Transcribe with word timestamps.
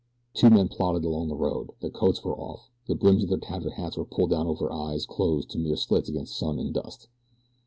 Two 0.33 0.49
men 0.49 0.67
plodded 0.67 1.05
along 1.05 1.27
the 1.27 1.35
road. 1.35 1.73
Their 1.79 1.91
coats 1.91 2.23
were 2.23 2.35
off, 2.35 2.71
the 2.87 2.95
brims 2.95 3.21
of 3.21 3.29
their 3.29 3.37
tattered 3.37 3.73
hats 3.73 3.97
were 3.97 4.03
pulled 4.03 4.31
down 4.31 4.47
over 4.47 4.71
eyes 4.71 5.05
closed 5.05 5.51
to 5.51 5.59
mere 5.59 5.75
slits 5.77 6.09
against 6.09 6.35
sun 6.39 6.57
and 6.57 6.73
dust. 6.73 7.07